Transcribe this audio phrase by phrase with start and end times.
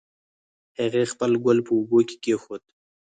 [0.79, 2.63] هغې خپل ګل په اوبو کې کېښود